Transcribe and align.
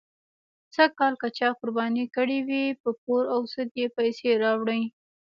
سږکال 0.75 1.13
که 1.21 1.27
چا 1.37 1.49
قرباني 1.59 2.05
کړې 2.15 2.39
وي، 2.47 2.65
په 2.81 2.89
پور 3.01 3.23
او 3.33 3.39
سود 3.51 3.69
یې 3.79 3.87
پیسې 3.97 4.29
راوړې. 4.43 4.81